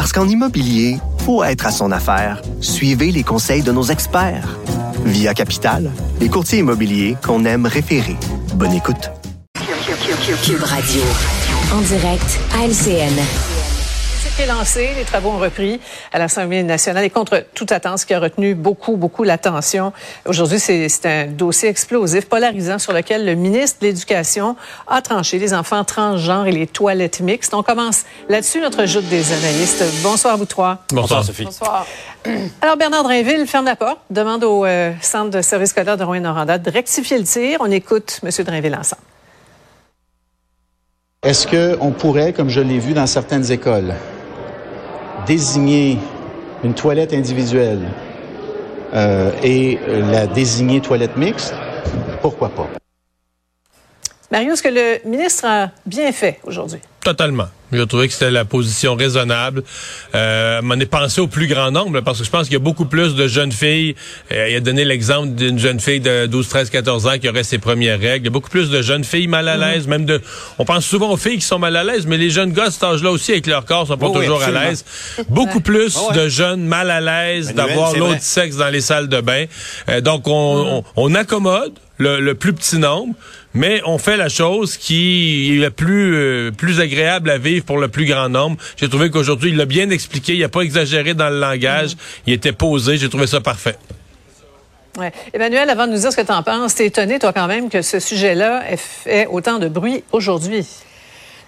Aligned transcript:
Parce 0.00 0.14
qu'en 0.14 0.26
immobilier, 0.26 0.96
faut 1.26 1.44
être 1.44 1.66
à 1.66 1.70
son 1.70 1.92
affaire. 1.92 2.40
Suivez 2.62 3.12
les 3.12 3.22
conseils 3.22 3.60
de 3.60 3.70
nos 3.70 3.82
experts. 3.82 4.58
Via 5.04 5.34
Capital, 5.34 5.90
les 6.20 6.30
courtiers 6.30 6.60
immobiliers 6.60 7.18
qu'on 7.22 7.44
aime 7.44 7.66
référer. 7.66 8.16
Bonne 8.54 8.72
écoute. 8.72 9.10
Cube 10.42 10.62
Radio. 10.62 11.02
En 11.74 11.82
direct 11.82 12.40
à 12.54 12.66
LCN 12.66 13.59
est 14.40 14.46
lancé, 14.46 14.90
les 14.96 15.04
travaux 15.04 15.30
ont 15.30 15.38
repris 15.38 15.80
à 16.12 16.18
l'Assemblée 16.18 16.62
nationale 16.62 17.04
et 17.04 17.10
contre 17.10 17.44
toute 17.54 17.72
attente, 17.72 17.98
ce 17.98 18.06
qui 18.06 18.14
a 18.14 18.20
retenu 18.20 18.54
beaucoup, 18.54 18.96
beaucoup 18.96 19.22
l'attention. 19.22 19.92
Aujourd'hui, 20.24 20.58
c'est 20.58 21.04
un 21.04 21.26
dossier 21.26 21.68
explosif, 21.68 22.26
polarisant, 22.26 22.78
sur 22.78 22.94
lequel 22.94 23.26
le 23.26 23.34
ministre 23.34 23.80
de 23.80 23.86
l'Éducation 23.86 24.56
a 24.86 25.02
tranché 25.02 25.38
les 25.38 25.52
enfants 25.52 25.84
transgenres 25.84 26.46
et 26.46 26.52
les 26.52 26.66
toilettes 26.66 27.20
mixtes. 27.20 27.52
On 27.52 27.62
commence 27.62 28.04
là-dessus 28.30 28.60
notre 28.60 28.86
joute 28.86 29.06
des 29.08 29.30
analystes. 29.32 29.84
Bonsoir 30.02 30.38
vous 30.38 30.46
trois. 30.46 30.78
Bonsoir, 30.90 31.22
Sophie. 31.22 31.44
Bonsoir. 31.44 31.86
Alors, 32.62 32.78
Bernard 32.78 33.02
Drinville 33.02 33.46
ferme 33.46 33.66
la 33.66 33.76
porte, 33.76 33.98
demande 34.08 34.42
au 34.44 34.64
euh, 34.64 34.92
Centre 35.02 35.30
de 35.30 35.42
service 35.42 35.70
scolaire 35.70 35.98
de 35.98 36.04
Rouen-Noranda 36.04 36.56
de 36.56 36.70
rectifier 36.70 37.18
le 37.18 37.24
tir. 37.24 37.58
On 37.60 37.70
écoute 37.70 38.20
M. 38.22 38.30
Drinville 38.44 38.74
ensemble. 38.74 39.02
Est-ce 41.22 41.46
qu'on 41.46 41.90
pourrait, 41.90 42.32
comme 42.32 42.48
je 42.48 42.62
l'ai 42.62 42.78
vu 42.78 42.94
dans 42.94 43.06
certaines 43.06 43.52
écoles, 43.52 43.92
désigner 45.26 45.98
une 46.64 46.74
toilette 46.74 47.12
individuelle 47.12 47.88
euh, 48.94 49.30
et 49.42 49.78
la 50.10 50.26
désigner 50.26 50.80
toilette 50.80 51.16
mixte, 51.16 51.54
pourquoi 52.20 52.48
pas? 52.48 52.68
Mario, 54.30 54.52
est-ce 54.52 54.62
que 54.62 54.68
le 54.68 55.08
ministre 55.08 55.44
a 55.46 55.70
bien 55.86 56.12
fait 56.12 56.38
aujourd'hui? 56.44 56.80
Totalement. 57.04 57.48
J'ai 57.72 57.86
trouvé 57.86 58.08
que 58.08 58.12
c'était 58.12 58.30
la 58.30 58.44
position 58.44 58.94
raisonnable. 58.94 59.62
Euh, 60.14 60.60
m'en 60.60 60.74
est 60.74 60.86
pensé 60.86 61.20
au 61.20 61.28
plus 61.28 61.46
grand 61.46 61.70
nombre 61.70 62.00
parce 62.00 62.18
que 62.18 62.24
je 62.24 62.30
pense 62.30 62.44
qu'il 62.44 62.54
y 62.54 62.56
a 62.56 62.60
beaucoup 62.60 62.84
plus 62.84 63.14
de 63.14 63.28
jeunes 63.28 63.52
filles. 63.52 63.94
Euh, 64.32 64.48
il 64.50 64.56
a 64.56 64.60
donné 64.60 64.84
l'exemple 64.84 65.30
d'une 65.30 65.58
jeune 65.58 65.80
fille 65.80 66.00
de 66.00 66.26
12, 66.26 66.48
13, 66.48 66.70
14 66.70 67.06
ans 67.06 67.18
qui 67.18 67.28
aurait 67.28 67.44
ses 67.44 67.58
premières 67.58 67.98
règles. 67.98 68.24
Il 68.24 68.24
y 68.24 68.28
a 68.28 68.32
beaucoup 68.32 68.50
plus 68.50 68.70
de 68.70 68.82
jeunes 68.82 69.04
filles 69.04 69.28
mal 69.28 69.48
à 69.48 69.56
l'aise, 69.56 69.86
même 69.86 70.04
de. 70.04 70.20
On 70.58 70.64
pense 70.64 70.84
souvent 70.84 71.10
aux 71.10 71.16
filles 71.16 71.38
qui 71.38 71.46
sont 71.46 71.58
mal 71.58 71.76
à 71.76 71.84
l'aise, 71.84 72.06
mais 72.06 72.16
les 72.16 72.30
jeunes 72.30 72.52
gars 72.52 72.64
à 72.64 72.70
cet 72.70 72.82
âge-là 72.82 73.10
aussi 73.10 73.32
avec 73.32 73.46
leur 73.46 73.64
corps 73.64 73.86
sont 73.86 73.96
pas 73.96 74.10
toujours 74.10 74.42
à 74.42 74.50
l'aise. 74.50 74.84
Beaucoup 75.28 75.60
plus 75.60 75.96
ah 76.10 76.14
de 76.14 76.28
jeunes 76.28 76.62
mal 76.62 76.90
à 76.90 77.00
l'aise 77.00 77.54
d'avoir 77.54 77.96
l'autre 77.96 78.22
sexe 78.22 78.56
dans 78.56 78.68
les 78.68 78.80
salles 78.80 79.08
de 79.08 79.20
bain. 79.20 79.44
Euh, 79.88 80.00
donc 80.00 80.24
on, 80.26 80.84
on 80.96 81.14
accommode 81.14 81.72
le, 82.00 82.32
plus 82.34 82.52
petit 82.52 82.78
nombre, 82.78 83.14
mais 83.54 83.82
on 83.84 83.98
fait 83.98 84.16
la 84.16 84.28
chose 84.28 84.76
qui 84.76 85.54
est 85.54 85.60
la 85.60 85.70
plus, 85.70 86.14
euh, 86.14 86.50
plus 86.50 86.80
agréable 86.80 87.30
à 87.30 87.38
vivre 87.38 87.64
pour 87.64 87.78
le 87.78 87.88
plus 87.88 88.06
grand 88.06 88.28
nombre. 88.28 88.56
J'ai 88.76 88.88
trouvé 88.88 89.10
qu'aujourd'hui, 89.10 89.50
il 89.50 89.56
l'a 89.56 89.66
bien 89.66 89.90
expliqué, 89.90 90.34
il 90.34 90.40
n'a 90.40 90.48
pas 90.48 90.62
exagéré 90.62 91.14
dans 91.14 91.28
le 91.28 91.38
langage, 91.38 91.96
il 92.26 92.32
était 92.32 92.52
posé, 92.52 92.96
j'ai 92.96 93.08
trouvé 93.08 93.26
ça 93.26 93.40
parfait. 93.40 93.76
Ouais. 94.98 95.12
Emmanuel, 95.32 95.70
avant 95.70 95.86
de 95.86 95.92
nous 95.92 95.98
dire 95.98 96.10
ce 96.10 96.16
que 96.16 96.26
tu 96.26 96.32
en 96.32 96.42
penses, 96.42 96.74
t'es 96.74 96.86
étonné, 96.86 97.18
toi, 97.18 97.32
quand 97.32 97.46
même, 97.46 97.68
que 97.68 97.82
ce 97.82 98.00
sujet-là 98.00 98.64
ait 98.70 98.76
fait 98.76 99.26
autant 99.26 99.58
de 99.58 99.68
bruit 99.68 100.02
aujourd'hui. 100.10 100.66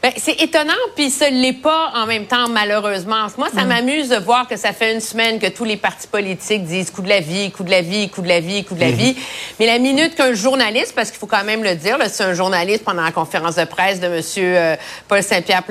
Ben, 0.02 0.10
c'est 0.16 0.42
étonnant, 0.42 0.72
puis 0.96 1.10
ce 1.10 1.30
l'est 1.30 1.52
pas 1.52 1.92
en 1.94 2.06
même 2.06 2.26
temps, 2.26 2.48
malheureusement. 2.48 3.28
Moi, 3.38 3.46
ça 3.54 3.62
mm. 3.62 3.68
m'amuse 3.68 4.08
de 4.08 4.16
voir 4.16 4.48
que 4.48 4.56
ça 4.56 4.72
fait 4.72 4.92
une 4.92 5.00
semaine 5.00 5.38
que 5.38 5.46
tous 5.46 5.62
les 5.62 5.76
partis 5.76 6.08
politiques 6.08 6.64
disent 6.64 6.90
coup 6.90 7.02
de 7.02 7.08
la 7.08 7.20
vie, 7.20 7.52
coup 7.52 7.62
de 7.62 7.70
la 7.70 7.82
vie, 7.82 8.10
coup 8.10 8.20
de 8.20 8.26
la 8.26 8.40
vie, 8.40 8.64
coup 8.64 8.74
de 8.74 8.80
la 8.80 8.90
mm-hmm. 8.90 8.96
vie. 8.96 9.16
Mais 9.60 9.66
la 9.66 9.78
minute 9.78 10.16
qu'un 10.16 10.34
journaliste, 10.34 10.96
parce 10.96 11.12
qu'il 11.12 11.20
faut 11.20 11.28
quand 11.28 11.44
même 11.44 11.62
le 11.62 11.76
dire, 11.76 11.98
c'est 12.08 12.24
un 12.24 12.34
journaliste 12.34 12.82
pendant 12.82 13.02
la 13.02 13.12
conférence 13.12 13.54
de 13.54 13.64
presse 13.64 14.00
de 14.00 14.06
M. 14.06 14.22
Euh, 14.38 14.76
Paul 15.06 15.22
Saint-Pierre 15.22 15.62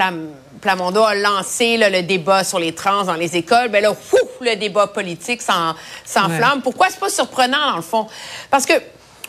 Plamondon 0.62 1.04
a 1.04 1.16
lancé 1.16 1.76
le 1.76 2.02
débat 2.02 2.46
sur 2.46 2.58
les 2.58 2.74
trans 2.74 3.04
dans 3.04 3.16
les 3.16 3.36
écoles, 3.36 3.68
ben 3.68 3.84
là, 3.84 3.94
le 4.40 4.56
débat 4.56 4.88
politique 4.88 5.42
s'enflamme. 5.42 6.62
Pourquoi 6.64 6.88
c'est 6.90 7.02
pas 7.02 7.10
surprenant, 7.10 7.72
dans 7.72 7.76
le 7.76 7.82
fond? 7.82 8.08
Parce 8.50 8.66
que 8.66 8.74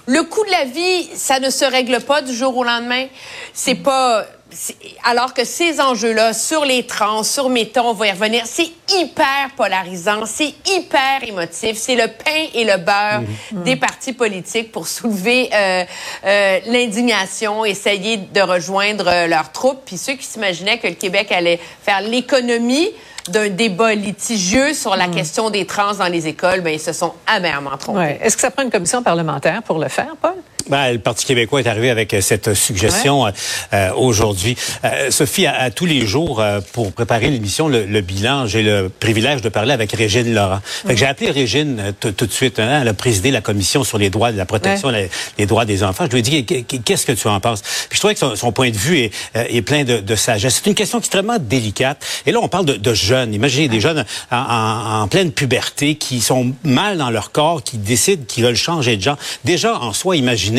le 0.06 0.22
coût 0.22 0.44
de 0.44 0.50
la 0.50 0.64
vie, 0.64 1.08
ça 1.14 1.38
ne 1.38 1.50
se 1.50 1.64
règle 1.64 2.00
pas 2.00 2.22
du 2.22 2.34
jour 2.34 2.56
au 2.56 2.64
lendemain. 2.64 3.06
C'est 3.52 3.76
pas 3.76 4.24
alors 5.04 5.34
que 5.34 5.44
ces 5.44 5.80
enjeux-là, 5.80 6.32
sur 6.32 6.64
les 6.64 6.86
trans, 6.86 7.22
sur 7.22 7.48
Méton, 7.48 7.88
on 7.88 7.92
va 7.92 8.08
y 8.08 8.10
revenir, 8.10 8.44
c'est 8.46 8.70
hyper 8.94 9.50
polarisant, 9.56 10.26
c'est 10.26 10.54
hyper 10.66 11.24
émotif, 11.26 11.76
c'est 11.76 11.96
le 11.96 12.08
pain 12.08 12.46
et 12.54 12.64
le 12.64 12.76
beurre 12.76 13.22
mhm. 13.52 13.62
des 13.62 13.76
partis 13.76 14.12
politiques 14.12 14.72
pour 14.72 14.86
soulever 14.86 15.50
euh, 15.52 15.84
euh, 16.24 16.60
l'indignation, 16.66 17.64
essayer 17.64 18.16
de 18.16 18.40
rejoindre 18.40 19.08
euh, 19.08 19.26
leurs 19.26 19.52
troupes. 19.52 19.82
Puis 19.84 19.96
ceux 19.96 20.14
qui 20.14 20.24
s'imaginaient 20.24 20.78
que 20.78 20.88
le 20.88 20.94
Québec 20.94 21.32
allait 21.32 21.60
faire 21.82 22.00
l'économie 22.00 22.90
d'un 23.28 23.48
débat 23.48 23.94
litigieux 23.94 24.74
sur 24.74 24.96
la 24.96 25.06
mhm. 25.06 25.14
question 25.14 25.50
des 25.50 25.66
trans 25.66 25.94
dans 25.94 26.08
les 26.08 26.26
écoles, 26.26 26.60
ben, 26.60 26.74
ils 26.74 26.80
se 26.80 26.92
sont 26.92 27.14
amèrement 27.26 27.76
trompés. 27.78 28.18
Est-ce 28.20 28.36
que 28.36 28.42
ça 28.42 28.50
prend 28.50 28.62
une 28.62 28.70
commission 28.70 29.02
parlementaire 29.02 29.62
pour 29.62 29.78
le 29.78 29.88
faire, 29.88 30.14
Paul? 30.20 30.34
Ben, 30.68 30.92
le 30.92 30.98
Parti 30.98 31.24
québécois 31.26 31.60
est 31.60 31.66
arrivé 31.66 31.90
avec 31.90 32.14
euh, 32.14 32.20
cette 32.20 32.54
suggestion 32.54 33.26
euh, 33.72 33.92
aujourd'hui. 33.94 34.56
Euh, 34.84 35.10
Sophie, 35.10 35.46
à, 35.46 35.70
tous 35.70 35.86
les 35.86 36.06
jours, 36.06 36.42
pour 36.72 36.92
préparer 36.92 37.30
l'émission, 37.30 37.68
le, 37.68 38.00
bilan, 38.00 38.46
j'ai 38.46 38.62
le 38.62 38.88
privilège 38.88 39.42
de 39.42 39.48
parler 39.48 39.72
avec 39.72 39.92
Régine 39.92 40.32
Laurent. 40.32 40.60
J'ai 40.88 41.06
appelé 41.06 41.30
Régine 41.30 41.94
tout 42.00 42.26
de 42.26 42.32
suite. 42.32 42.58
Hein, 42.58 42.80
elle 42.82 42.88
a 42.88 42.94
présidé 42.94 43.30
la 43.30 43.40
commission 43.40 43.84
sur 43.84 43.98
les 43.98 44.10
droits 44.10 44.32
de 44.32 44.36
la 44.36 44.46
protection 44.46 44.92
des 45.38 45.46
droits 45.46 45.64
des 45.64 45.82
enfants. 45.82 46.04
Je 46.06 46.12
lui 46.12 46.18
ai 46.18 46.42
dit, 46.42 46.44
qu'est-ce 46.44 47.06
que 47.06 47.12
tu 47.12 47.28
en 47.28 47.40
penses? 47.40 47.62
Puis 47.88 47.96
je 47.96 47.98
trouvais 47.98 48.14
que 48.14 48.36
son, 48.36 48.52
point 48.52 48.70
de 48.70 48.76
vue 48.76 48.98
est, 48.98 49.12
est 49.34 49.62
plein 49.62 49.84
de, 49.84 49.98
de 49.98 50.14
sagesse. 50.14 50.60
C'est 50.62 50.68
une 50.68 50.74
question 50.74 50.98
extrêmement 50.98 51.38
délicate. 51.38 52.04
Et 52.26 52.32
là, 52.32 52.40
on 52.42 52.48
parle 52.48 52.66
de, 52.66 52.74
de 52.74 52.94
jeunes. 52.94 53.34
Imaginez 53.34 53.68
des 53.68 53.80
jeunes 53.80 54.04
en, 54.30 54.36
en, 54.36 55.02
en, 55.02 55.08
pleine 55.08 55.32
puberté 55.32 55.94
qui 55.94 56.20
sont 56.20 56.52
mal 56.64 56.98
dans 56.98 57.10
leur 57.10 57.32
corps, 57.32 57.62
qui 57.62 57.78
décident 57.78 58.24
qu'ils 58.26 58.44
veulent 58.44 58.54
changer 58.54 58.96
de 58.96 59.02
genre. 59.02 59.18
Déjà, 59.44 59.78
en 59.78 59.92
soi, 59.92 60.16
imaginez 60.16 60.51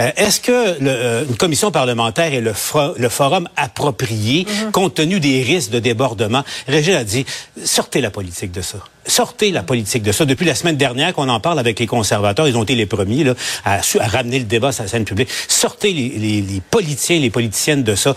euh, 0.00 0.10
est-ce 0.16 0.40
que 0.40 0.80
le, 0.80 0.90
euh, 0.90 1.24
une 1.28 1.36
commission 1.36 1.70
parlementaire 1.70 2.32
est 2.32 2.40
le, 2.40 2.54
le 2.96 3.08
forum 3.08 3.48
approprié 3.56 4.46
mhm. 4.46 4.72
compte 4.72 4.94
tenu 4.94 5.20
des 5.20 5.42
risques 5.42 5.70
de 5.70 5.78
débordement? 5.78 6.44
Régis 6.66 6.94
a 6.94 7.04
dit, 7.04 7.24
sortez 7.64 8.00
la 8.00 8.10
politique 8.10 8.52
de 8.52 8.62
ça 8.62 8.78
sortez 9.08 9.50
la 9.50 9.62
politique 9.62 10.02
de 10.02 10.12
ça. 10.12 10.24
Depuis 10.24 10.46
la 10.46 10.54
semaine 10.54 10.76
dernière 10.76 11.12
qu'on 11.12 11.28
en 11.28 11.40
parle 11.40 11.58
avec 11.58 11.78
les 11.80 11.86
conservateurs, 11.86 12.46
ils 12.46 12.56
ont 12.56 12.62
été 12.62 12.74
les 12.74 12.86
premiers 12.86 13.24
là, 13.24 13.34
à, 13.64 13.80
ramener 14.06 14.38
le 14.38 14.44
débat 14.44 14.72
sur 14.72 14.84
la 14.84 14.88
scène 14.88 15.04
publique. 15.04 15.28
Sortez 15.48 15.92
les, 15.92 16.08
les, 16.10 16.40
les, 16.40 16.60
politiciens, 16.60 17.18
les 17.18 17.30
politiciennes 17.30 17.82
de 17.82 17.94
ça. 17.94 18.14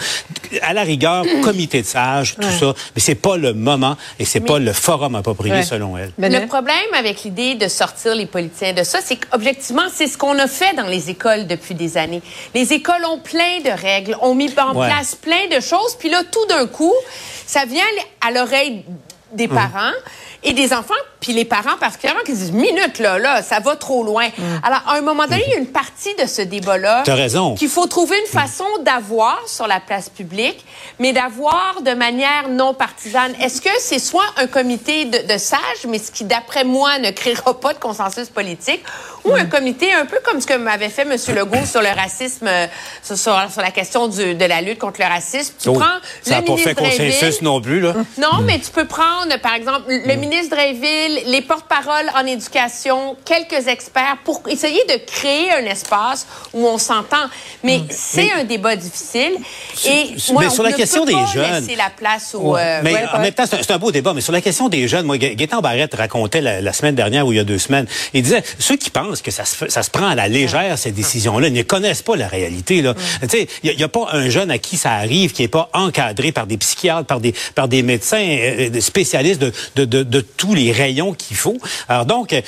À 0.61 0.73
la 0.73 0.83
rigueur, 0.83 1.25
comité 1.43 1.81
de 1.81 1.87
sages, 1.87 2.35
tout 2.35 2.51
ça, 2.59 2.73
mais 2.95 3.01
c'est 3.01 3.15
pas 3.15 3.37
le 3.37 3.53
moment 3.53 3.97
et 4.19 4.25
c'est 4.25 4.41
pas 4.41 4.59
le 4.59 4.73
forum 4.73 5.15
approprié 5.15 5.63
selon 5.63 5.97
elle. 5.97 6.11
le 6.17 6.45
problème 6.47 6.75
avec 6.97 7.23
l'idée 7.23 7.55
de 7.55 7.67
sortir 7.67 8.15
les 8.15 8.25
politiciens 8.25 8.73
de 8.73 8.83
ça, 8.83 8.99
c'est 9.03 9.17
qu'objectivement, 9.17 9.87
c'est 9.93 10.07
ce 10.07 10.17
qu'on 10.17 10.37
a 10.37 10.47
fait 10.47 10.75
dans 10.75 10.87
les 10.87 11.09
écoles 11.09 11.47
depuis 11.47 11.75
des 11.75 11.97
années. 11.97 12.21
Les 12.53 12.73
écoles 12.73 13.05
ont 13.09 13.19
plein 13.19 13.59
de 13.63 13.69
règles, 13.69 14.17
ont 14.21 14.35
mis 14.35 14.51
en 14.57 14.73
place 14.73 15.15
plein 15.15 15.47
de 15.55 15.61
choses, 15.61 15.95
puis 15.97 16.09
là, 16.09 16.23
tout 16.29 16.45
d'un 16.47 16.67
coup, 16.67 16.93
ça 17.45 17.65
vient 17.65 17.83
à 18.21 18.31
l'oreille 18.31 18.83
des 19.33 19.47
hum. 19.47 19.55
parents 19.55 19.93
et 20.43 20.53
des 20.53 20.73
enfants, 20.73 20.93
puis 21.19 21.33
les 21.33 21.45
parents 21.45 21.77
particulièrement 21.79 22.23
qui 22.25 22.33
disent 22.33 22.51
minute 22.51 22.99
là, 22.99 23.19
là, 23.19 23.41
ça 23.43 23.59
va 23.59 23.75
trop 23.75 24.03
loin. 24.03 24.27
Mm. 24.27 24.43
Alors 24.63 24.81
à 24.87 24.97
un 24.97 25.01
moment 25.01 25.25
donné, 25.25 25.43
il 25.47 25.53
y 25.53 25.55
a 25.55 25.59
une 25.59 25.71
partie 25.71 26.13
de 26.15 26.25
ce 26.25 26.41
débat-là 26.41 27.03
qu'il 27.55 27.69
faut 27.69 27.87
trouver 27.87 28.17
une 28.17 28.23
mm. 28.23 28.41
façon 28.41 28.65
d'avoir 28.83 29.47
sur 29.47 29.67
la 29.67 29.79
place 29.79 30.09
publique, 30.09 30.65
mais 30.99 31.13
d'avoir 31.13 31.81
de 31.83 31.93
manière 31.93 32.49
non 32.49 32.73
partisane. 32.73 33.33
Est-ce 33.39 33.61
que 33.61 33.69
c'est 33.79 33.99
soit 33.99 34.25
un 34.37 34.47
comité 34.47 35.05
de, 35.05 35.37
sages, 35.37 35.85
mais 35.87 35.99
ce 35.99 36.11
qui 36.11 36.23
d'après 36.23 36.63
moi 36.63 36.99
ne 36.99 37.11
créera 37.11 37.59
pas 37.59 37.73
de 37.73 37.79
consensus 37.79 38.29
politique, 38.29 38.83
ou 39.25 39.33
un 39.33 39.45
comité 39.45 39.93
un 39.93 40.05
peu 40.05 40.17
comme 40.23 40.41
ce 40.41 40.47
que 40.47 40.55
m'avait 40.55 40.89
fait 40.89 41.03
M. 41.03 41.15
Legault 41.35 41.65
sur 41.65 41.81
le 41.81 41.89
racisme, 41.89 42.47
euh, 42.47 42.67
sur, 43.03 43.17
sur, 43.17 43.61
la 43.61 43.71
question 43.71 44.07
du, 44.07 44.35
de 44.35 44.45
la 44.45 44.61
lutte 44.61 44.79
contre 44.79 44.99
le 45.01 45.07
racisme. 45.07 45.53
Tu 45.61 45.69
oh, 45.69 45.73
prends 45.73 45.85
ça 46.21 46.35
n'a 46.35 46.41
pas 46.41 46.57
fait 46.57 46.75
consensus 46.75 47.41
non 47.41 47.61
plus 47.61 47.79
là. 47.81 47.93
Non, 48.17 48.41
mais 48.43 48.59
tu 48.59 48.71
peux 48.71 48.85
prendre 48.85 49.37
par 49.41 49.53
exemple 49.55 49.83
le 49.89 50.15
ministre 50.15 50.31
ministre 50.31 50.55
Dreyville, 50.55 51.23
les 51.25 51.41
porte-paroles 51.41 52.09
en 52.15 52.25
éducation, 52.25 53.17
quelques 53.25 53.67
experts 53.67 54.17
pour 54.23 54.41
essayer 54.47 54.81
de 54.85 54.95
créer 55.05 55.51
un 55.51 55.65
espace 55.65 56.25
où 56.53 56.65
on 56.65 56.77
s'entend. 56.77 57.27
Mais 57.63 57.79
Mm. 57.79 57.87
c'est 57.89 58.31
un 58.31 58.43
débat 58.45 58.77
difficile. 58.77 59.33
Et 59.85 60.15
moi, 60.31 60.43
mais 60.43 60.47
on 60.47 60.49
sur 60.51 60.63
la 60.63 60.71
ne 60.71 60.75
question 60.77 61.01
peut 61.05 61.07
des 61.11 61.13
pas 61.13 61.25
jeunes. 61.33 61.63
laisser 61.65 61.75
la 61.75 61.89
place 61.89 62.33
au. 62.33 62.53
Ouais. 62.53 62.61
euh, 62.61 62.81
mais 62.81 62.95
en 63.13 63.19
même 63.19 63.33
temps, 63.33 63.43
c'est 63.45 63.69
un- 63.71 63.77
beau 63.77 63.91
débat. 63.91 64.13
Mais 64.13 64.21
sur 64.21 64.31
la 64.31 64.39
question 64.41 64.69
des 64.69 64.87
jeunes, 64.87 65.05
moi, 65.05 65.17
Gaétan 65.17 65.59
Barrette 65.59 65.95
racontait 65.95 66.39
la, 66.41 66.61
la 66.61 66.71
semaine 66.73 66.95
dernière 66.95 67.27
ou 67.27 67.33
il 67.33 67.37
y 67.37 67.39
a 67.39 67.43
deux 67.43 67.57
semaines, 67.59 67.87
il 68.13 68.21
disait 68.23 68.43
ceux 68.57 68.77
qui 68.77 68.89
pensent 68.89 69.10
que 69.19 69.31
ça 69.31 69.43
se, 69.43 69.55
fait- 69.55 69.69
ça 69.69 69.83
se 69.83 69.89
prend 69.89 70.07
à 70.07 70.15
la 70.15 70.27
légère 70.29 70.77
ces 70.77 70.91
décisions-là 70.91 71.49
ne 71.49 71.61
connaissent 71.63 72.01
pas 72.03 72.15
la 72.15 72.27
réalité. 72.27 72.81
Là, 72.81 72.93
tu 73.21 73.27
sais, 73.29 73.47
il 73.63 73.73
y, 73.77 73.83
a 73.83 73.87
pas 73.89 74.07
un 74.13 74.29
jeune 74.29 74.49
à 74.51 74.57
qui 74.59 74.77
ça 74.77 74.91
arrive 74.93 75.33
qui 75.33 75.43
est 75.43 75.47
pas 75.49 75.69
encadré 75.73 76.31
par 76.31 76.47
des 76.47 76.57
psychiatres, 76.57 77.05
par 77.07 77.19
des 77.19 77.33
par 77.55 77.67
des 77.67 77.83
médecins 77.83 78.23
euh, 78.25 78.69
des 78.69 78.81
spécialistes 78.81 79.41
de, 79.41 79.51
de, 79.75 79.85
de, 79.85 80.03
de 80.03 80.21
tous 80.21 80.53
les 80.53 80.71
rayons 80.71 81.13
qu'il 81.13 81.35
faut. 81.35 81.57
Alors 81.89 82.05
donc, 82.05 82.31
euh, 82.33 82.41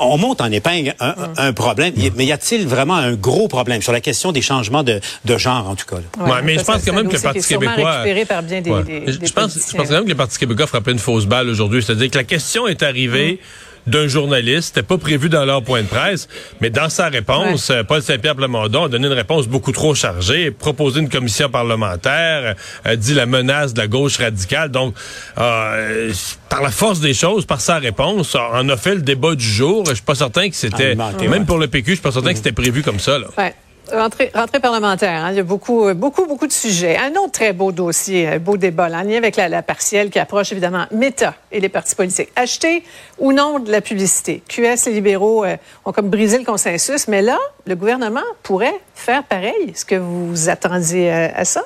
on 0.00 0.16
monte 0.18 0.40
en 0.40 0.50
épingle 0.50 0.94
un, 0.98 1.14
un 1.36 1.52
problème. 1.52 1.92
Y- 1.96 2.10
Mais 2.16 2.24
y 2.24 2.32
a-t-il 2.32 2.66
vraiment 2.66 2.96
un 2.96 3.12
gros 3.12 3.46
problème 3.48 3.82
sur 3.82 3.92
la 3.92 4.00
question 4.00 4.32
des 4.32 4.42
changements 4.42 4.82
de, 4.82 5.00
de 5.24 5.38
genre 5.38 5.68
en 5.68 5.74
tout 5.76 5.86
cas? 5.86 5.96
là? 5.96 6.24
Ouais, 6.34 6.42
mais 6.42 6.58
je 6.58 6.64
pense 6.64 6.82
quand 6.84 6.94
même 6.94 7.08
que 7.08 7.16
le 7.16 7.20
Parti 7.22 7.40
québécois. 7.42 7.92
récupéré 7.92 8.24
par 8.24 8.42
bien 8.42 8.60
des- 8.62 8.70
Ouais. 8.70 8.82
des- 8.82 9.12
je, 9.12 9.18
des 9.18 9.26
je 9.26 9.32
pense, 9.32 9.50
je 9.52 9.54
politiciens. 9.58 9.78
pense 9.80 9.88
quand 9.88 9.94
même 9.94 10.04
que 10.04 10.08
le 10.10 10.14
Parti 10.16 10.38
québécois 10.38 10.66
frappait 10.66 10.92
une 10.92 10.98
fausse 10.98 11.26
balle 11.26 11.48
aujourd'hui. 11.48 11.82
C'est-à-dire 11.82 12.10
que 12.10 12.16
la 12.18 12.24
question 12.24 12.66
est 12.66 12.82
arrivée. 12.82 13.40
D'un 13.86 14.08
journaliste, 14.08 14.68
c'était 14.74 14.82
pas 14.82 14.98
prévu 14.98 15.28
dans 15.28 15.44
leur 15.44 15.62
point 15.62 15.82
de 15.82 15.86
presse, 15.86 16.28
mais 16.60 16.70
dans 16.70 16.88
sa 16.88 17.08
réponse, 17.08 17.72
Paul 17.88 18.02
Saint-Pierre 18.02 18.36
Plamondon 18.36 18.84
a 18.84 18.88
donné 18.88 19.06
une 19.06 19.12
réponse 19.12 19.46
beaucoup 19.46 19.72
trop 19.72 19.94
chargée, 19.94 20.50
proposé 20.50 21.00
une 21.00 21.08
commission 21.08 21.48
parlementaire, 21.48 22.54
euh, 22.86 22.96
dit 22.96 23.14
la 23.14 23.26
menace 23.26 23.74
de 23.74 23.80
la 23.80 23.86
gauche 23.86 24.18
radicale. 24.18 24.70
Donc, 24.70 24.94
euh, 25.38 26.12
par 26.48 26.62
la 26.62 26.70
force 26.70 27.00
des 27.00 27.14
choses, 27.14 27.44
par 27.44 27.60
sa 27.60 27.78
réponse, 27.78 28.34
on 28.34 28.68
a 28.68 28.76
fait 28.76 28.94
le 28.94 29.02
débat 29.02 29.34
du 29.34 29.44
jour. 29.44 29.84
Je 29.88 29.94
suis 29.94 30.02
pas 30.02 30.14
certain 30.14 30.48
que 30.48 30.56
c'était, 30.56 30.90
Alimenté, 30.90 31.28
même 31.28 31.40
ouais. 31.40 31.46
pour 31.46 31.58
le 31.58 31.66
PQ, 31.66 31.90
je 31.90 31.94
suis 31.96 32.02
pas 32.02 32.12
certain 32.12 32.30
que 32.30 32.36
c'était 32.36 32.52
prévu 32.52 32.82
comme 32.82 33.00
ça. 33.00 33.18
Là. 33.18 33.26
Ouais. 33.38 33.54
Rentrée, 33.92 34.30
rentrée 34.34 34.60
parlementaire, 34.60 35.24
hein. 35.24 35.30
il 35.30 35.36
y 35.36 35.40
a 35.40 35.42
beaucoup, 35.42 35.88
euh, 35.88 35.94
beaucoup, 35.94 36.26
beaucoup 36.26 36.46
de 36.46 36.52
sujets. 36.52 36.96
Un 36.96 37.10
autre 37.12 37.32
très 37.32 37.52
beau 37.52 37.72
dossier, 37.72 38.38
beau 38.38 38.56
débat, 38.56 38.86
en 38.86 39.02
lien 39.02 39.16
avec 39.16 39.36
la, 39.36 39.62
partielle 39.62 40.10
qui 40.10 40.18
approche 40.18 40.52
évidemment 40.52 40.86
Meta 40.92 41.34
et 41.50 41.60
les 41.60 41.68
partis 41.68 41.94
politiques. 41.94 42.30
Acheter 42.36 42.84
ou 43.18 43.32
non 43.32 43.58
de 43.58 43.70
la 43.70 43.80
publicité? 43.80 44.42
QS, 44.48 44.86
les 44.86 44.92
libéraux 44.92 45.44
euh, 45.44 45.56
ont 45.84 45.92
comme 45.92 46.08
brisé 46.08 46.38
le 46.38 46.44
consensus, 46.44 47.08
mais 47.08 47.22
là, 47.22 47.38
le 47.66 47.74
gouvernement 47.74 48.20
pourrait 48.42 48.78
faire 48.94 49.24
pareil. 49.24 49.70
Est-ce 49.70 49.84
que 49.84 49.96
vous 49.96 50.48
attendiez 50.48 51.12
euh, 51.12 51.28
à 51.34 51.44
ça? 51.44 51.64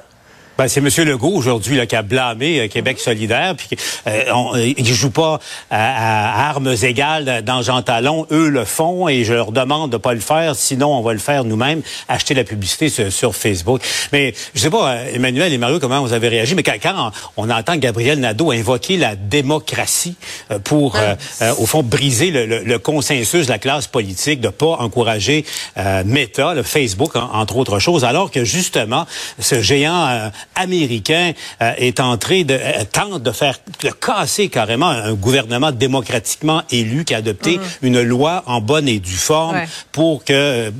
Ben, 0.56 0.68
c'est 0.68 0.78
M. 0.80 0.88
Legault 1.08 1.32
aujourd'hui 1.34 1.76
là, 1.76 1.84
qui 1.86 1.96
a 1.96 2.02
blâmé 2.02 2.60
euh, 2.60 2.68
Québec 2.68 3.00
solidaire, 3.00 3.54
puis 3.56 3.76
euh, 4.06 4.22
on, 4.32 4.54
euh, 4.54 4.72
ils 4.76 4.86
jouent 4.94 5.10
pas 5.10 5.40
à, 5.68 6.44
à 6.46 6.50
armes 6.50 6.74
égales 6.82 7.42
dans 7.44 7.60
Jean 7.62 7.82
Talon. 7.82 8.26
Eux 8.30 8.48
le 8.48 8.64
font 8.64 9.08
et 9.08 9.24
je 9.24 9.32
leur 9.34 9.50
demande 9.50 9.90
de 9.90 9.96
pas 9.96 10.14
le 10.14 10.20
faire, 10.20 10.54
sinon 10.54 10.96
on 10.96 11.02
va 11.02 11.12
le 11.12 11.18
faire 11.18 11.42
nous-mêmes, 11.44 11.82
acheter 12.08 12.34
la 12.34 12.44
publicité 12.44 12.88
sur, 12.88 13.12
sur 13.12 13.34
Facebook. 13.34 13.82
Mais 14.12 14.32
je 14.54 14.60
sais 14.60 14.70
pas, 14.70 14.90
euh, 14.92 15.14
Emmanuel 15.14 15.52
et 15.52 15.58
Mario, 15.58 15.80
comment 15.80 16.00
vous 16.02 16.12
avez 16.12 16.28
réagi, 16.28 16.54
mais 16.54 16.62
quand, 16.62 16.76
quand 16.80 17.10
on 17.36 17.50
entend 17.50 17.76
Gabriel 17.76 18.20
Nadeau 18.20 18.52
invoquer 18.52 18.96
la 18.96 19.16
démocratie 19.16 20.14
euh, 20.52 20.60
pour, 20.60 20.94
euh, 20.96 21.14
euh, 21.42 21.52
au 21.58 21.66
fond, 21.66 21.82
briser 21.82 22.30
le, 22.30 22.46
le- 22.46 22.62
le 22.62 22.78
consensus 22.78 23.46
de 23.46 23.50
la 23.50 23.58
classe 23.58 23.88
politique, 23.88 24.40
de 24.40 24.50
pas 24.50 24.76
encourager 24.78 25.44
euh, 25.78 26.04
Meta, 26.06 26.54
le 26.54 26.62
Facebook, 26.62 27.16
en- 27.16 27.30
entre 27.32 27.56
autres 27.56 27.80
choses, 27.80 28.04
alors 28.04 28.30
que 28.30 28.44
justement, 28.44 29.04
ce 29.40 29.60
géant 29.60 30.06
euh, 30.06 30.28
américain 30.54 31.32
euh, 31.62 31.72
est 31.78 32.00
entré 32.00 32.44
de 32.44 32.54
euh, 32.54 32.84
tente 32.90 33.22
de 33.22 33.30
faire 33.32 33.58
de 33.82 33.90
casser 33.90 34.48
carrément 34.48 34.88
un 34.88 35.14
gouvernement 35.14 35.72
démocratiquement 35.72 36.62
élu 36.70 37.04
qui 37.04 37.14
a 37.14 37.18
adopté 37.18 37.58
une 37.82 38.00
loi 38.02 38.42
en 38.46 38.60
bonne 38.60 38.88
et 38.88 38.98
due 38.98 39.12
forme 39.16 39.56
Ouais. 39.56 39.68
pour 39.92 40.24
que 40.24 40.32
euh, 40.32 40.70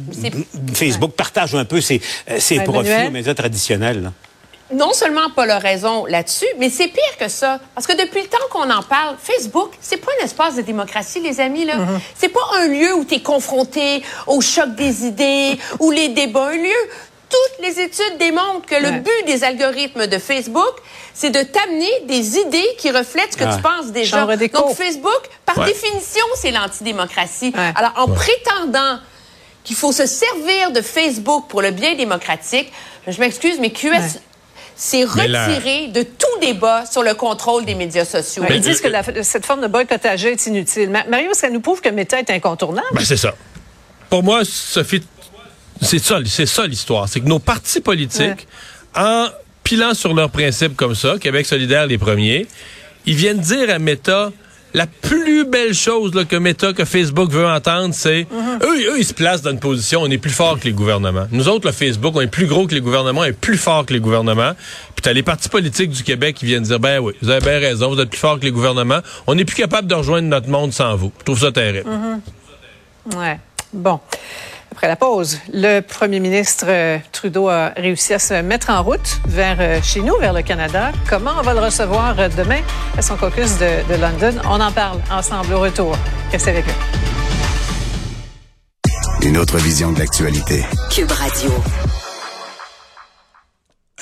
Facebook 0.75 1.13
partage 1.13 1.55
un 1.55 1.65
peu 1.65 1.81
ses, 1.81 2.01
ses 2.39 2.59
Ouais, 2.59 2.65
profits 2.65 2.89
Emmanuel? 2.89 3.09
aux 3.09 3.13
médias 3.13 3.35
traditionnels. 3.35 4.03
là. 4.03 4.13
non 4.73 4.93
seulement 4.93 5.29
Paul 5.37 5.51
a 5.51 5.59
raison 5.59 6.07
là-dessus, 6.07 6.47
mais 6.59 6.71
c'est 6.71 6.89
pire 6.89 7.17
que 7.19 7.29
ça. 7.29 7.61
Parce 7.75 7.87
que 7.87 7.93
depuis 7.93 8.23
le 8.23 8.29
temps 8.29 8.39
qu'on 8.51 8.69
en 8.71 8.83
parle, 8.83 9.17
Facebook, 9.23 9.71
c'est 9.81 9.99
pas 9.99 10.11
un 10.21 10.25
espace 10.25 10.57
de 10.57 10.63
démocratie, 10.63 11.21
les 11.21 11.39
amis, 11.41 11.65
là. 11.65 11.75
C'est 12.17 12.31
pas 12.31 12.41
un 12.59 12.67
lieu 12.69 12.95
où 12.95 13.05
tu 13.05 13.15
es 13.17 13.21
confronté 13.21 14.03
au 14.27 14.41
choc 14.41 14.75
des 14.75 15.05
idées, 15.05 15.59
ou 15.81 15.91
les 15.91 16.09
débats. 16.09 16.49
Un 16.49 16.57
lieu. 16.57 16.83
Toutes 17.35 17.65
les 17.67 17.81
études 17.81 18.19
démontrent 18.19 18.67
que 18.67 18.75
le 18.77 19.01
but 19.01 19.27
des 19.27 19.43
algorithmes 19.45 20.07
de 20.07 20.19
Facebook, 20.19 20.75
c'est 21.13 21.31
de 21.31 21.43
t'amener 21.43 21.91
des 22.07 22.39
idées 22.39 22.69
qui 22.79 22.91
reflètent 22.91 23.33
ce 23.33 23.37
que 23.37 23.45
Ouais. 23.45 23.57
tu 23.57 23.63
penses 23.63 23.93
déjà. 23.93 24.25
Donc, 24.27 24.75
Facebook, 24.77 25.23
par 25.47 25.59
Ouais. 25.59 25.67
définition, 25.67 26.25
c'est 26.37 26.51
l'antidémocratie. 26.51 27.53
Ouais. 27.57 27.73
Alors, 27.75 27.93
en 27.97 28.09
prétendant 28.09 28.99
qu'il 29.65 29.77
faut 29.77 29.93
se 29.93 30.07
servir 30.07 30.71
de 30.73 30.81
Facebook 30.83 31.47
pour 31.49 31.63
le 31.63 31.71
bien 31.71 31.95
démocratique, 31.95 32.71
je 33.07 33.19
m'excuse, 33.21 33.57
mais 33.61 33.71
QS 33.71 34.19
la- 35.27 35.47
retiré 35.47 35.87
de 35.89 36.03
tout 36.03 36.39
débat 36.41 36.85
sur 36.91 37.03
le 37.03 37.15
contrôle 37.15 37.65
des 37.65 37.75
médias 37.75 38.05
sociaux. 38.05 38.45
Ils 38.51 38.61
disent 38.61 38.81
que 38.81 38.89
la- 38.89 39.03
cette 39.23 39.47
forme 39.47 39.61
de 39.63 39.67
boycottage 39.69 40.25
est 40.25 40.47
inutile. 40.47 40.91
Ma- 40.91 41.05
Mario, 41.05 41.33
ça 41.33 41.49
nous 41.49 41.61
prouve 41.61 41.81
que 41.81 41.89
Meta 41.89 42.19
est 42.19 42.31
incontournable? 42.31 42.87
Ben, 42.93 43.05
c'est 43.05 43.17
ça. 43.17 43.35
Pour 44.11 44.23
moi, 44.23 44.43
Sophie, 44.45 45.03
c'est 45.85 45.99
ça, 45.99 46.19
c'est 46.27 46.47
ça 46.47 46.67
l'histoire. 46.67 47.09
C'est 47.09 47.21
que 47.21 47.29
nos 47.29 47.39
partis 47.39 47.81
politiques, 47.81 48.47
en 48.97 49.27
pilant 49.63 49.95
sur 49.95 50.15
leurs 50.15 50.31
principes 50.31 50.77
comme 50.77 50.95
ça, 50.95 51.17
Québec 51.19 51.47
solidaire 51.47 51.87
les 51.87 51.99
premiers, 51.99 52.47
ils 53.07 53.17
viennent 53.17 53.41
dire 53.41 53.71
à 53.71 53.79
Meta, 53.79 54.33
la 54.75 54.89
plus 54.89 55.45
belle 55.45 55.73
chose 55.73 56.15
là, 56.15 56.25
que 56.25 56.35
Meta, 56.35 56.73
que 56.73 56.85
Facebook 56.85 57.31
veut 57.31 57.47
entendre, 57.47 57.95
c'est 57.95 58.27
eux, 58.63 58.91
eux, 58.91 58.99
ils 58.99 59.05
se 59.05 59.15
placent 59.15 59.43
dans 59.43 59.53
une 59.53 59.61
position, 59.61 60.01
on 60.03 60.11
est 60.11 60.19
plus 60.19 60.33
fort 60.33 60.59
que 60.59 60.65
les 60.65 60.73
gouvernements. 60.73 61.27
Nous 61.31 61.49
autres, 61.49 61.67
le 61.67 61.73
Facebook, 61.73 62.15
on 62.17 62.21
est 62.21 62.27
plus 62.27 62.47
gros 62.47 62.67
que 62.67 62.75
les 62.75 62.81
gouvernements, 62.81 63.21
on 63.21 63.25
est 63.25 63.33
plus 63.33 63.57
fort 63.57 63.87
que 63.87 63.93
les 63.93 64.01
gouvernements. 64.01 64.53
Puis 64.97 65.03
t'as 65.03 65.13
les 65.13 65.23
partis 65.23 65.49
politiques 65.49 65.91
du 65.91 66.03
Québec 66.03 66.35
qui 66.35 66.47
viennent 66.47 66.65
dire, 66.65 66.81
ben 66.81 66.99
oui, 66.99 67.13
vous 67.23 67.31
avez 67.31 67.41
bien 67.41 67.61
raison, 67.61 67.95
vous 67.95 68.01
êtes 68.01 68.11
plus 68.11 68.19
fort 68.19 68.39
que 68.41 68.45
les 68.45 68.51
gouvernements. 68.51 69.01
On 69.29 69.37
n'est 69.37 69.45
plus 69.45 69.57
capable 69.57 69.87
de 69.87 69.95
rejoindre 69.95 70.29
notre 70.29 70.49
monde 70.49 70.73
sans 70.73 70.97
vous. 70.97 71.13
Je 71.21 71.25
trouve 71.25 71.39
ça 71.39 71.53
terrible. 71.53 71.89
Ouais. 73.15 73.39
Bon. 73.73 74.01
Après 74.75 74.89
la 74.89 74.97
pause, 74.97 75.39
le 75.53 75.83
premier 75.83 76.19
ministre 76.19 76.65
euh, 76.67 76.99
Trudeau 77.13 77.49
a 77.49 77.69
réussi 77.77 78.13
à 78.13 78.19
se 78.19 78.43
mettre 78.43 78.71
en 78.71 78.83
route 78.83 79.21
vers 79.25 79.59
euh, 79.61 79.79
chez 79.81 80.01
nous, 80.01 80.19
vers 80.19 80.33
le 80.33 80.43
Canada. 80.43 80.91
Comment 81.09 81.31
on 81.39 81.43
va 81.43 81.55
le 81.55 81.61
recevoir 81.61 82.19
euh, 82.19 82.29
demain 82.37 82.59
à 82.99 83.01
son 83.01 83.15
caucus 83.17 83.57
de, 83.59 83.89
de 83.89 83.95
London? 84.01 84.37
On 84.47 84.61
en 84.61 84.73
parle 84.73 84.99
ensemble 85.13 85.55
au 85.55 85.61
retour. 85.61 85.97
Restez 86.33 86.51
avec 86.51 86.65
nous. 86.67 86.73
Une 89.29 89.37
autre 89.37 89.59
vision 89.59 89.93
de 89.93 90.01
l'actualité. 90.01 90.65
Cube 90.91 91.13
Radio. 91.13 91.53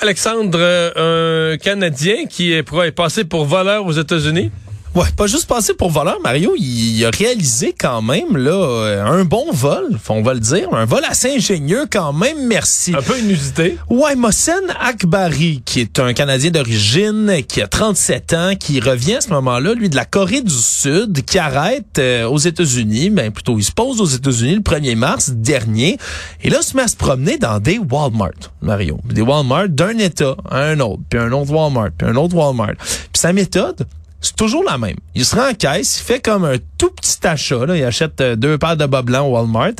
Alexandre, 0.01 0.91
un 0.95 1.55
Canadien 1.57 2.25
qui 2.25 2.51
est, 2.51 2.65
est 2.67 2.91
passé 2.91 3.25
pour 3.25 3.45
voleur 3.45 3.85
aux 3.85 3.91
États-Unis. 3.91 4.51
Ouais, 4.95 5.07
pas 5.17 5.25
juste 5.25 5.47
passé 5.47 5.73
pour 5.73 5.89
voleur, 5.89 6.19
Mario. 6.23 6.53
Il, 6.55 7.03
a 7.03 7.09
réalisé 7.09 7.73
quand 7.75 8.03
même 8.03 8.37
là 8.37 8.51
euh, 8.51 9.03
un 9.03 9.25
bon 9.25 9.51
vol, 9.51 9.97
on 10.07 10.21
va 10.21 10.35
le 10.35 10.39
dire, 10.39 10.71
un 10.71 10.85
vol 10.85 11.01
assez 11.09 11.35
ingénieux 11.35 11.87
quand 11.91 12.13
même. 12.13 12.45
Merci. 12.45 12.93
Un 12.95 13.01
peu 13.01 13.17
inusité. 13.17 13.79
Ouais, 13.89 14.15
Mohsen 14.15 14.61
Akbari, 14.79 15.63
qui 15.65 15.79
est 15.79 15.97
un 15.97 16.13
Canadien 16.13 16.51
d'origine, 16.51 17.41
qui 17.47 17.63
a 17.63 17.67
37 17.67 18.33
ans, 18.33 18.51
qui 18.55 18.79
revient 18.81 19.15
à 19.15 19.21
ce 19.21 19.29
moment-là, 19.29 19.73
lui, 19.73 19.89
de 19.89 19.95
la 19.95 20.05
Corée 20.05 20.43
du 20.43 20.53
Sud, 20.53 21.25
qui 21.25 21.39
arrête 21.39 21.97
euh, 21.97 22.27
aux 22.27 22.37
États-Unis, 22.37 23.09
ben 23.09 23.31
plutôt, 23.31 23.57
il 23.57 23.63
se 23.63 23.71
pose 23.71 23.99
aux 23.99 24.05
États-Unis 24.05 24.55
le 24.55 24.61
1er 24.61 24.95
mars 24.95 25.31
dernier, 25.31 25.97
et 26.43 26.51
là, 26.51 26.59
il 26.61 26.63
se 26.63 26.77
met 26.77 26.83
à 26.83 26.87
se 26.87 26.97
promener 26.97 27.39
dans 27.39 27.59
des 27.59 27.79
Walmart, 27.79 28.53
Mario. 28.61 28.99
Des 29.05 29.23
Walmart 29.23 29.69
d'un 29.69 29.97
État 29.97 30.35
à 30.47 30.65
un 30.65 30.79
autre, 30.81 31.01
puis 31.09 31.19
un 31.19 31.31
autre 31.31 31.51
Walmart, 31.51 31.89
puis 31.97 32.07
un 32.07 32.15
autre 32.15 32.35
Walmart. 32.35 32.75
Puis 32.77 33.19
sa 33.19 33.33
méthode, 33.33 33.87
c'est 34.23 34.35
toujours 34.35 34.63
la 34.63 34.79
même. 34.79 34.95
Il 35.13 35.25
se 35.25 35.35
rend 35.35 35.49
en 35.49 35.53
caisse, 35.53 35.99
il 35.99 36.03
fait 36.03 36.19
comme 36.19 36.45
un 36.45 36.57
tout 36.77 36.89
petit 36.89 37.27
achat, 37.27 37.65
là, 37.65 37.77
il 37.77 37.83
achète 37.83 38.19
euh, 38.21 38.35
deux 38.35 38.57
paires 38.57 38.77
de 38.77 38.87
bas 38.87 39.03
blancs 39.03 39.27
au 39.27 39.33
Walmart, 39.33 39.73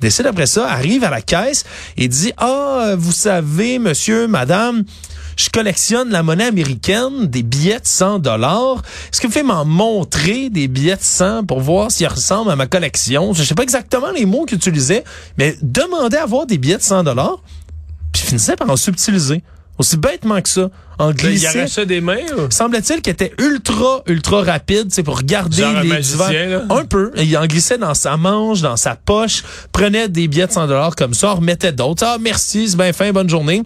décide 0.00 0.26
après 0.26 0.46
ça, 0.46 0.68
arrive 0.68 1.04
à 1.04 1.10
la 1.10 1.22
caisse 1.22 1.64
et 1.96 2.08
dit 2.08 2.32
ah 2.38 2.94
vous 2.98 3.12
savez 3.12 3.78
monsieur 3.78 4.26
madame 4.26 4.84
je 5.36 5.48
collectionne 5.48 6.10
la 6.10 6.22
monnaie 6.22 6.46
américaine, 6.46 7.26
des 7.26 7.42
billets 7.42 7.80
de 7.80 7.86
100 7.86 8.18
dollars. 8.20 8.82
Est-ce 9.10 9.20
que 9.20 9.26
vous 9.26 9.32
pouvez 9.32 9.44
m'en 9.44 9.64
montrer 9.64 10.50
des 10.50 10.68
billets 10.68 10.96
de 10.96 11.02
100 11.02 11.44
pour 11.44 11.60
voir 11.60 11.90
s'ils 11.90 12.06
ressemblent 12.06 12.50
à 12.50 12.56
ma 12.56 12.66
collection? 12.66 13.32
Je 13.32 13.42
sais 13.42 13.54
pas 13.54 13.62
exactement 13.62 14.10
les 14.10 14.26
mots 14.26 14.44
qu'il 14.44 14.58
utilisait, 14.58 15.04
mais 15.38 15.56
demandez 15.62 16.16
à 16.16 16.24
avoir 16.24 16.46
des 16.46 16.58
billets 16.58 16.76
de 16.76 16.82
100 16.82 17.04
dollars, 17.04 17.42
puis 18.12 18.22
finissait 18.22 18.56
par 18.56 18.68
en 18.70 18.76
subtiliser. 18.76 19.42
Aussi 19.82 19.96
bêtement 19.96 20.40
que 20.40 20.48
ça. 20.48 20.70
En 20.98 21.08
Ben, 21.08 21.14
Il 21.18 21.30
glisser. 21.30 21.58
arrachait 21.58 21.86
des 21.86 22.00
mains. 22.00 22.18
ou? 22.36 22.42
Semble-t-il 22.50 23.02
qu'il 23.02 23.12
était 23.12 23.32
ultra, 23.40 24.02
ultra 24.06 24.42
rapide, 24.44 24.86
c'est 24.90 25.02
pour 25.02 25.22
garder 25.22 25.56
Genre 25.62 25.76
un 25.78 25.82
les 25.82 25.88
magicien, 25.88 26.28
divers- 26.28 26.48
là. 26.68 26.76
Un 26.76 26.84
peu. 26.84 27.10
Il 27.16 27.36
en 27.36 27.46
glissait 27.46 27.78
dans 27.78 27.94
sa 27.94 28.16
manche, 28.16 28.60
dans 28.60 28.76
sa 28.76 28.94
poche, 28.94 29.42
prenait 29.72 30.08
des 30.08 30.28
billets 30.28 30.46
de 30.46 30.52
100 30.52 30.68
dollars 30.68 30.94
comme 30.94 31.14
ça, 31.14 31.30
en 31.30 31.34
remettait 31.36 31.72
d'autres. 31.72 32.04
Ah, 32.06 32.18
merci, 32.20 32.68
c'est 32.68 32.76
bien 32.76 32.92
fin, 32.92 33.10
bonne 33.10 33.28
journée. 33.28 33.62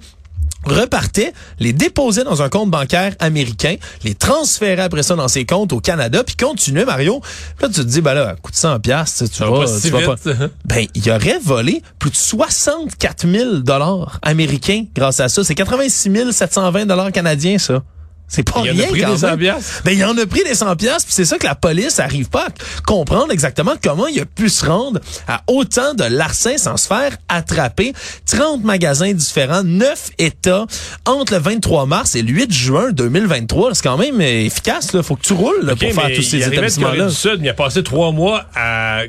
Repartait, 0.66 1.32
les 1.60 1.72
déposait 1.72 2.24
dans 2.24 2.42
un 2.42 2.48
compte 2.48 2.70
bancaire 2.70 3.14
américain, 3.18 3.76
les 4.04 4.14
transférait 4.14 4.82
après 4.82 5.02
ça 5.02 5.14
dans 5.16 5.28
ses 5.28 5.44
comptes 5.44 5.72
au 5.72 5.80
Canada, 5.80 6.22
puis 6.24 6.36
continuait, 6.36 6.84
Mario. 6.84 7.20
Là, 7.60 7.68
tu 7.68 7.74
te 7.74 7.80
dis, 7.82 8.00
ben 8.00 8.14
là, 8.14 8.36
coûte 8.42 8.54
100 8.56 8.80
piastres, 8.80 9.24
tu 9.30 9.42
vas, 9.42 9.46
pas 9.60 9.66
tu 9.80 9.88
vas 9.90 9.98
vite. 9.98 10.06
pas- 10.06 10.16
Ben, 10.64 10.86
il 10.94 11.10
aurait 11.10 11.38
volé 11.42 11.82
plus 11.98 12.10
de 12.10 12.16
64 12.16 13.26
000 13.28 13.56
dollars 13.58 14.18
américains 14.22 14.84
grâce 14.94 15.20
à 15.20 15.28
ça. 15.28 15.44
C'est 15.44 15.54
86 15.54 16.32
720 16.32 16.86
dollars 16.86 17.12
canadiens, 17.12 17.58
ça. 17.58 17.82
C'est 18.28 18.42
pas 18.42 18.62
Il 18.64 18.70
en 18.70 18.74
a 18.74 18.76
rien 18.76 18.86
pris 18.88 19.04
des 19.04 19.18
100 19.18 19.26
même. 19.28 19.38
piastres? 19.38 19.82
Ben, 19.84 19.92
il 19.92 20.04
en 20.04 20.18
a 20.18 20.26
pris 20.26 20.42
des 20.44 20.54
100 20.54 20.76
pièces, 20.76 21.04
puis 21.04 21.14
c'est 21.14 21.24
ça 21.24 21.38
que 21.38 21.46
la 21.46 21.54
police 21.54 22.00
arrive 22.00 22.28
pas 22.28 22.46
à 22.46 22.82
comprendre 22.84 23.30
exactement 23.32 23.74
comment 23.82 24.06
il 24.08 24.20
a 24.20 24.24
pu 24.24 24.48
se 24.48 24.64
rendre 24.66 25.00
à 25.28 25.42
autant 25.46 25.94
de 25.94 26.04
larcins 26.04 26.58
sans 26.58 26.76
se 26.76 26.86
faire 26.88 27.16
attraper. 27.28 27.92
30 28.28 28.64
magasins 28.64 29.12
différents, 29.12 29.62
9 29.62 30.10
États 30.18 30.66
entre 31.04 31.34
le 31.34 31.38
23 31.40 31.86
mars 31.86 32.16
et 32.16 32.22
le 32.22 32.32
8 32.32 32.52
juin 32.52 32.90
2023. 32.92 33.74
C'est 33.74 33.82
quand 33.82 33.96
même 33.98 34.20
efficace, 34.20 34.92
là. 34.92 35.02
Faut 35.02 35.16
que 35.16 35.22
tu 35.22 35.32
roules 35.32 35.60
là, 35.62 35.76
pour 35.76 35.92
faire 35.92 36.10
tous 36.14 36.22
ces 36.22 36.38
il 36.38 36.42
établissements-là. 36.52 37.08
il 37.40 37.48
a 37.48 37.54
passé 37.54 37.82
trois 37.82 38.10
mois 38.12 38.46
à 38.54 39.02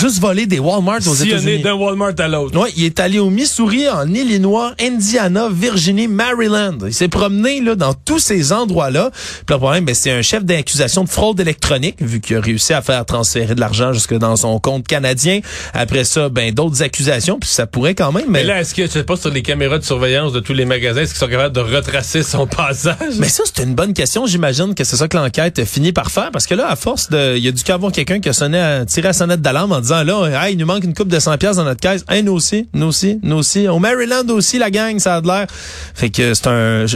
Juste 0.00 0.20
voler 0.20 0.46
des 0.46 0.58
Walmart 0.58 0.98
aux 1.06 1.14
États-Unis. 1.14 1.62
d'un 1.62 1.74
Walmart 1.74 2.12
à 2.18 2.28
l'autre. 2.28 2.58
Ouais, 2.60 2.70
il 2.76 2.84
est 2.84 3.00
allé 3.00 3.18
au 3.18 3.30
Missouri, 3.30 3.88
en 3.88 4.06
Illinois, 4.12 4.72
Indiana, 4.80 5.48
Virginie, 5.50 6.08
Maryland. 6.08 6.78
Il 6.86 6.92
s'est 6.94 7.08
promené 7.08 7.60
là 7.60 7.74
dans 7.74 7.94
tous 7.94 8.18
ces 8.18 8.52
endroits-là. 8.52 9.10
Le 9.48 9.58
problème, 9.58 9.84
ben, 9.84 9.94
c'est 9.94 10.10
un 10.10 10.22
chef 10.22 10.44
d'accusation 10.44 11.04
de 11.04 11.08
fraude 11.08 11.40
électronique, 11.40 11.96
vu 12.00 12.20
qu'il 12.20 12.36
a 12.36 12.40
réussi 12.40 12.72
à 12.72 12.82
faire 12.82 13.04
transférer 13.06 13.54
de 13.54 13.60
l'argent 13.60 13.92
jusque 13.92 14.14
dans 14.14 14.36
son 14.36 14.58
compte 14.58 14.86
canadien. 14.86 15.40
Après 15.74 16.04
ça, 16.04 16.28
ben 16.28 16.52
d'autres 16.52 16.82
accusations, 16.82 17.38
puis 17.38 17.48
ça 17.48 17.66
pourrait 17.66 17.94
quand 17.94 18.12
même. 18.12 18.24
Mais 18.28 18.40
Mais, 18.40 18.44
là, 18.44 18.60
est-ce 18.60 18.74
que, 18.74 18.82
je 18.86 18.90
sais 18.90 19.04
pas, 19.04 19.16
sur 19.16 19.30
les 19.30 19.42
caméras 19.42 19.78
de 19.78 19.84
surveillance 19.84 20.32
de 20.32 20.40
tous 20.40 20.52
les 20.54 20.64
magasins, 20.64 21.02
est-ce 21.02 21.12
qu'ils 21.12 21.20
sont 21.20 21.28
capables 21.28 21.54
de 21.54 21.60
retracer 21.60 22.22
son 22.22 22.46
passage? 22.64 23.14
mais 23.18 23.28
ça, 23.28 23.42
c'est 23.44 23.62
une 23.64 23.74
bonne 23.74 23.92
question. 23.94 24.26
J'imagine 24.26 24.74
que 24.74 24.84
c'est 24.84 24.96
ça 24.96 25.08
que 25.08 25.16
l'enquête 25.16 25.64
finit 25.64 25.92
par 25.92 26.10
faire, 26.10 26.30
parce 26.32 26.46
que 26.46 26.54
là, 26.54 26.68
à 26.70 26.76
force 26.76 27.10
de, 27.10 27.36
il 27.36 27.44
y 27.44 27.48
a 27.48 27.52
dû 27.52 27.62
qu'avoir 27.62 27.92
quelqu'un 27.92 28.20
qui 28.20 28.28
a 28.28 28.32
sonné, 28.32 28.58
à, 28.58 28.84
tiré 28.86 29.08
à 29.08 29.12
sonnette 29.12 29.40
d'alarme 29.40 29.69
en 29.72 29.80
disant 29.80 30.02
là, 30.04 30.46
hey, 30.46 30.54
il 30.54 30.58
nous 30.58 30.66
manque 30.66 30.84
une 30.84 30.94
coupe 30.94 31.08
de 31.08 31.18
100 31.18 31.38
pièces 31.38 31.56
dans 31.56 31.64
notre 31.64 31.80
caisse. 31.80 32.04
Hey, 32.08 32.22
nous 32.22 32.32
aussi, 32.32 32.68
nous 32.74 32.86
aussi, 32.86 33.18
nous 33.22 33.36
aussi. 33.36 33.68
Au 33.68 33.78
Maryland 33.78 34.28
aussi, 34.28 34.58
la 34.58 34.70
gang, 34.70 34.98
ça 34.98 35.16
a 35.16 35.20
de 35.20 35.26
l'air. 35.26 35.46
Fait 35.94 36.10
que 36.10 36.34
c'est 36.34 36.46
un, 36.46 36.86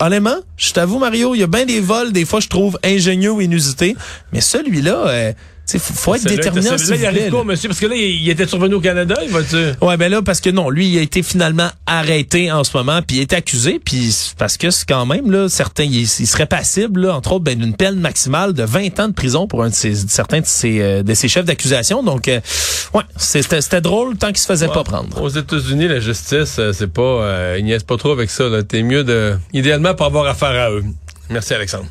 honnêtement, 0.00 0.36
je 0.56 0.72
t'avoue, 0.72 0.98
Mario, 0.98 1.34
il 1.34 1.40
y 1.40 1.42
a 1.42 1.46
bien 1.46 1.64
des 1.64 1.80
vols, 1.80 2.12
des 2.12 2.24
fois, 2.24 2.40
je 2.40 2.48
trouve 2.48 2.78
ingénieux 2.84 3.32
ou 3.32 3.40
inusités, 3.40 3.96
mais 4.32 4.40
celui-là, 4.40 4.96
euh, 5.06 5.32
sais, 5.66 5.78
faut, 5.78 5.94
faut 5.94 6.14
être 6.14 6.24
déterminant. 6.24 6.76
s'il 6.78 6.96
il 6.96 7.06
arrive 7.06 7.30
quoi, 7.30 7.40
là. 7.40 7.44
monsieur? 7.44 7.68
Parce 7.68 7.80
que 7.80 7.86
là, 7.86 7.94
il, 7.96 8.22
il 8.22 8.30
était 8.30 8.46
survenu 8.46 8.74
au 8.74 8.80
Canada, 8.80 9.14
il 9.22 9.30
va-tu? 9.30 9.56
Ouais, 9.84 9.96
ben 9.96 10.10
là, 10.10 10.22
parce 10.22 10.40
que 10.40 10.50
non, 10.50 10.70
lui, 10.70 10.88
il 10.88 10.98
a 10.98 11.02
été 11.02 11.22
finalement 11.22 11.68
arrêté 11.86 12.50
en 12.52 12.64
ce 12.64 12.76
moment, 12.76 13.00
puis 13.02 13.16
il 13.16 13.20
est 13.22 13.32
accusé, 13.32 13.80
puis 13.84 14.14
parce 14.38 14.56
que 14.56 14.70
c'est 14.70 14.86
quand 14.88 15.06
même, 15.06 15.30
là, 15.30 15.48
certains, 15.48 15.84
il, 15.84 16.02
il 16.02 16.26
serait 16.26 16.46
passible, 16.46 17.02
là, 17.02 17.14
entre 17.14 17.32
autres, 17.32 17.44
ben, 17.44 17.58
d'une 17.58 17.74
peine 17.74 17.96
maximale 17.96 18.52
de 18.52 18.62
20 18.62 19.00
ans 19.00 19.08
de 19.08 19.14
prison 19.14 19.46
pour 19.46 19.62
un 19.62 19.70
de 19.70 19.74
ses, 19.74 19.94
certains 19.94 20.40
de 20.40 20.46
ses, 20.46 20.80
euh, 20.80 21.02
de 21.02 21.14
ses 21.14 21.28
chefs 21.28 21.44
d'accusation. 21.44 22.02
Donc, 22.02 22.28
euh, 22.28 22.40
ouais, 22.92 23.02
c'était 23.16 23.60
c'était 23.60 23.80
drôle 23.80 24.16
tant 24.16 24.28
qu'il 24.28 24.38
se 24.38 24.46
faisait 24.46 24.68
pas 24.68 24.84
prendre. 24.84 25.20
Aux 25.20 25.28
États-Unis, 25.28 25.88
la 25.88 26.00
justice, 26.00 26.56
euh, 26.58 26.72
c'est 26.72 26.92
pas, 26.92 27.02
euh, 27.02 27.56
ils 27.58 27.64
niaisent 27.64 27.82
pas 27.82 27.96
trop 27.96 28.12
avec 28.12 28.30
ça, 28.30 28.48
là. 28.48 28.62
T'es 28.62 28.82
mieux 28.82 29.04
de, 29.04 29.36
idéalement, 29.52 29.94
pas 29.94 30.06
avoir 30.06 30.26
affaire 30.26 30.50
à 30.50 30.70
eux. 30.70 30.84
Merci, 31.30 31.54
Alexandre. 31.54 31.86